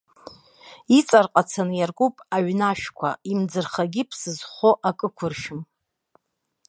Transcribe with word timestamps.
Иҵарҟацаны 0.97 1.73
иаркуп 1.77 2.15
иҩны 2.37 2.65
ашәқәа, 2.71 3.09
имӡырхагьы 3.31 4.03
ԥсы 4.09 4.31
зхоу 4.37 4.75
акы 4.89 5.07
ықәыршәым. 5.09 5.61